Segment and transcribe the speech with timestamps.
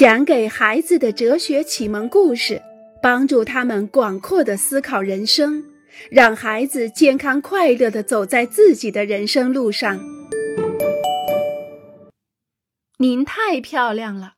[0.00, 2.62] 讲给孩子的哲学启蒙故事，
[3.02, 5.62] 帮助他们广阔的思考人生，
[6.10, 10.00] 让孩子健康快乐的走在自己的人生路上。
[12.96, 14.36] 您太漂亮了。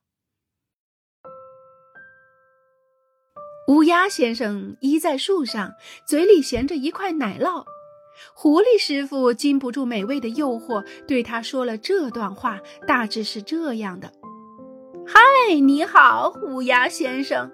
[3.69, 5.75] 乌鸦先生依在树上，
[6.05, 7.65] 嘴里衔着一块奶酪。
[8.35, 14.13] 狐狸师傅禁不住美味的诱惑，对他说了这段话，大致是这样的
[15.07, 15.21] ：“嗨，
[15.61, 17.51] 你好，乌鸦先生，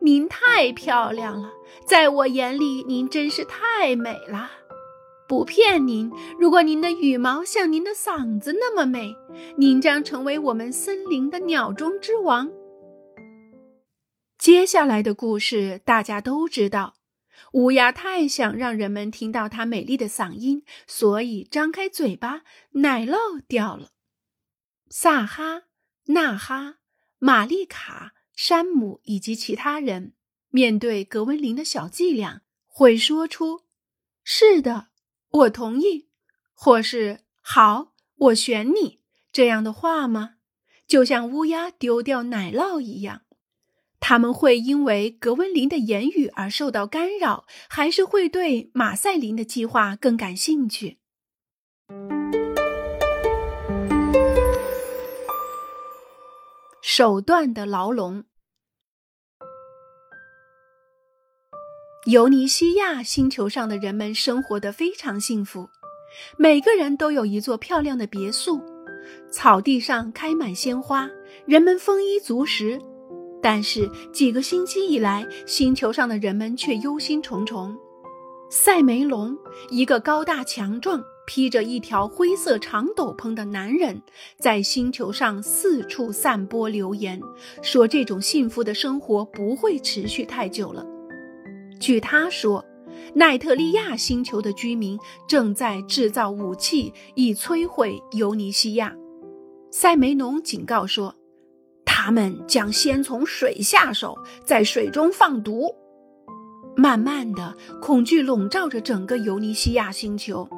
[0.00, 1.50] 您太漂亮了，
[1.86, 4.50] 在我眼里您真是太美了。
[5.28, 9.14] 不骗您，如果您的羽毛像您的嗓子那么美，
[9.56, 12.50] 您将成为我们森林的鸟中之王。”
[14.38, 16.94] 接下来的故事大家都知道。
[17.54, 23.88] 乌鸦太想让人们听到它美丽的嗓音，所以张开嘴巴，奶酪掉了。
[24.88, 25.62] 萨哈、
[26.06, 26.76] 纳哈、
[27.24, 30.14] 玛丽卡、山姆以及其他人
[30.50, 33.60] 面对格温林的小伎俩，会说出
[34.24, 34.88] “是的，
[35.30, 36.08] 我同意”
[36.52, 38.98] 或是“好，我选你”
[39.30, 40.34] 这样的话吗？
[40.88, 43.22] 就像乌鸦丢掉奶酪一样。
[44.00, 50.98] 他们会因为格温林的言语而受到干扰，还是会对马赛林的计划更感兴趣？
[56.82, 58.24] 手段的牢笼。
[62.06, 65.68] 尤尼西亚星球上的人们生活的非常幸福，
[66.36, 68.60] 每个人都有一座漂亮的别墅，
[69.30, 71.08] 草地上开满鲜花，
[71.46, 72.80] 人们丰衣足食。
[73.40, 77.72] 但是几个星期以来，星球上的人们却忧心忡忡。
[78.50, 79.38] 赛梅隆，
[79.70, 84.02] 一个高大强壮、披着一条灰色长斗篷的男人，
[84.38, 87.20] 在星球上四处散播流言，
[87.62, 90.86] 说这种幸福的生活不会持续太久了。
[91.80, 92.64] 据他说，
[93.14, 98.94] 奈特利亚星球的居民正在制造武器，以摧毁尤尼西亚。
[99.70, 101.14] 塞梅农警告说。
[101.84, 105.72] 他们将先从水下手，在水中放毒。
[106.74, 110.48] 慢慢的，恐惧笼罩着整个尤尼西亚星球。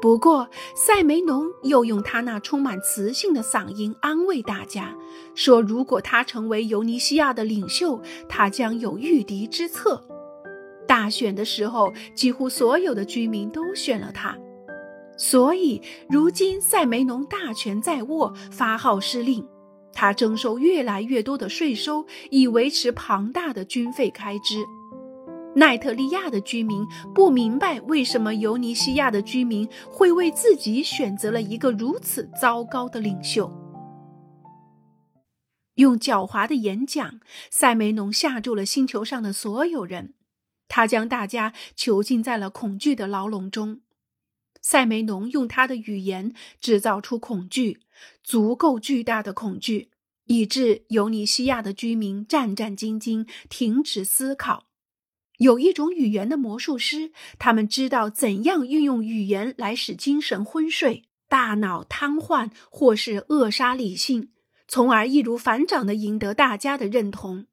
[0.00, 4.94] 不过，塞梅农又用他那充满磁性的嗓音安慰大家，
[5.34, 10.06] 说：“如果他成为尤尼西亚的领袖，他将有御敌之策。”
[10.86, 14.36] 大选的时候，几乎所有的居民都选了他，
[15.16, 19.46] 所以如今塞梅农大权在握，发号施令。
[19.92, 24.62] 他征收越来越多的税收，以维持庞大的军费开支。
[25.56, 33.50] 奈特利亚的居民不明白为什么尤尼西亚的居民会为自己选择了一个如此糟糕的领袖。
[35.76, 40.12] 用狡猾的演讲，塞梅农吓住了星球上的所有人，
[40.68, 43.80] 他将大家囚禁在了恐惧的牢笼中。
[44.60, 47.80] 塞梅农用他的语言制造出恐惧，
[48.22, 49.90] 足够巨大的恐惧，
[50.26, 54.64] 以致尤尼西亚的居民战战兢兢，停止思考。
[55.38, 64.30] 有一种语言的魔术师，他们知道怎样运用语言来使精神昏睡、大脑瘫痪，或是扼杀理性，
[64.66, 67.46] 从而易如反掌地赢得大家的认同。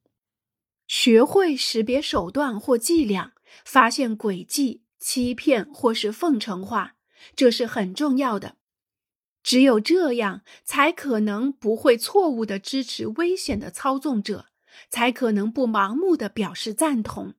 [0.86, 3.32] 学会识别手段或伎俩，
[3.64, 6.96] 发现诡计、欺骗或是奉承话。
[7.34, 8.56] 这是很重要的，
[9.42, 14.46] 只有这样，才可能不会错误的支持危险的操纵者，
[14.90, 17.34] 才可能不盲目的表示赞同。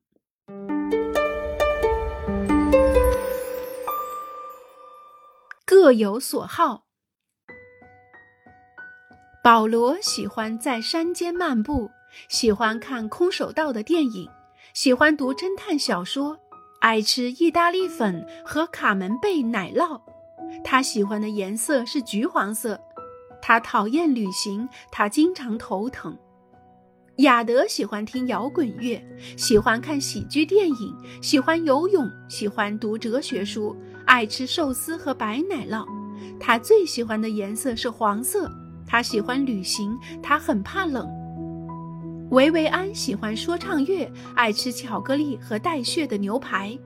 [5.68, 6.84] 各有所好。
[9.42, 11.90] 保罗喜欢在山间漫步，
[12.28, 14.30] 喜欢看空手道的电影，
[14.74, 16.38] 喜欢读侦探小说。
[16.80, 20.00] 爱吃意大利粉和卡门贝奶酪，
[20.62, 22.80] 他喜欢的颜色是橘黄色。
[23.42, 26.16] 他讨厌旅行，他经常头疼。
[27.16, 29.04] 亚德喜欢听摇滚乐，
[29.36, 33.76] 喜欢看喜剧电影，喜欢游泳，喜欢读哲学书，
[34.06, 35.86] 爱吃寿司和白奶酪。
[36.40, 38.50] 他最喜欢的颜色是黄色。
[38.86, 41.06] 他喜欢旅行，他很怕冷。
[42.30, 46.78] 维维安喜欢说唱乐，爱吃巧克力和带血的牛排。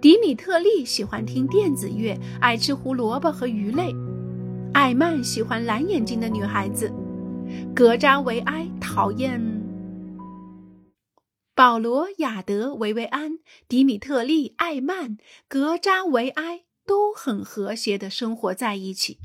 [0.00, 3.94] 迪米特利喜欢听电子乐，爱吃胡萝卜和鱼类。
[4.72, 6.92] 艾曼喜欢蓝眼睛的女孩子。
[7.74, 9.40] 格扎维埃讨厌。
[11.56, 19.20] 保罗、雅德、维维安、迪米特利、艾曼、格扎维埃都很和谐的生活在一起。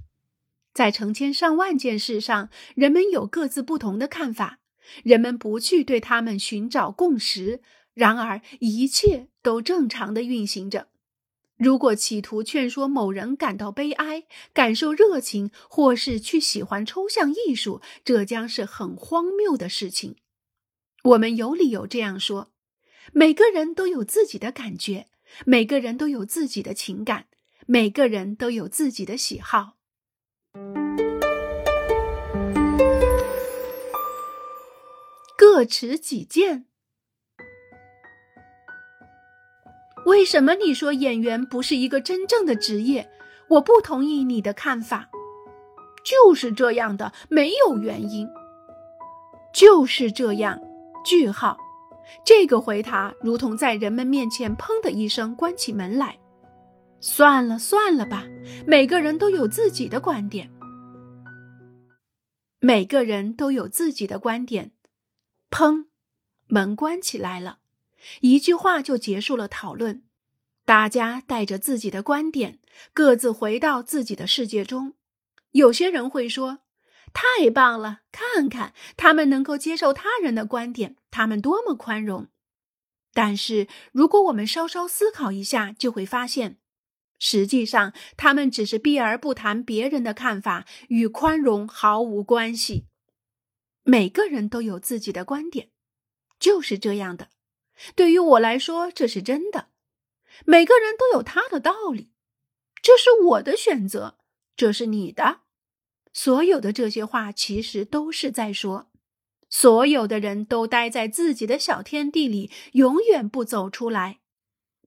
[0.72, 4.60] 在成千上万件事上，人们有各自不同的看法，
[5.04, 7.62] 人们不去对他们寻找共识，
[7.96, 10.88] 然而一切都正常的运行着。
[11.58, 20.16] 如果企图劝说某人感到悲哀、感受热情，或是去喜欢抽象艺术，这将是很荒谬的事情。
[21.04, 22.52] 我们有理由这样说：
[23.14, 25.08] 每个人都有自己的感觉，
[25.46, 27.28] 每个人都有自己的情感，
[27.66, 29.78] 每个人都有自己的喜好。
[35.38, 36.66] 各持己见。
[40.06, 43.10] 为什么你说演员不是一个真正的职业？
[43.48, 45.10] 我不同意你的看法。
[46.04, 48.28] 就是这样的，没有原因。
[49.54, 50.60] 就是这样。
[51.10, 51.58] 句号。
[52.24, 56.20] 这个回答如同在人们面前砰的一声关起门来。
[57.02, 58.28] 算了算了吧，
[58.68, 60.52] 每个人都有自己的观点。
[62.60, 64.72] 每个人都有自己的观点。
[65.50, 65.86] 砰，
[66.46, 67.58] 门关起来了。
[68.22, 70.04] 一句话就结束了讨论，
[70.64, 72.60] 大家带着自己的观点，
[72.94, 74.94] 各自回到自己的世界中。
[75.54, 76.60] 有些人会说
[77.14, 82.28] ：“太棒了，看看他们能够接受他人的观点，他们多么宽容。”
[83.14, 86.60] 但是，如果我们稍稍思考一下，就会发现，
[87.18, 92.86] 实际上他们只是避而不谈别人的看法，与宽容毫无关系。
[93.84, 95.72] 每个人都有自己的观点，
[96.40, 97.30] 就是这样的。
[97.96, 99.70] 对于我来说，这是真的。
[100.46, 102.14] 每个人都有他的道理，
[102.82, 104.20] 这是我的选择，
[104.56, 105.42] 这是你的。
[106.14, 108.89] 所有的这些话，其实都是在说，
[109.50, 114.20] 所有的人都待在自己的小天地里，永远不走出来。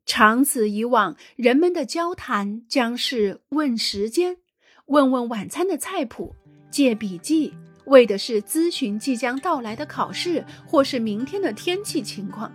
[0.07, 4.39] 长此以往，人们的交谈将是问时间，
[4.87, 6.35] 问问晚餐的菜谱，
[6.71, 7.55] 借笔记，
[7.87, 12.53] 为的是咨询即将到来的考试，或是明天的天气情况。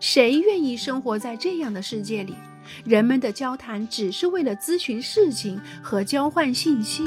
[0.00, 2.34] 谁愿意生活在这样的世界里？
[2.84, 7.04] 人们的交谈只是为了咨询事情和交换信息。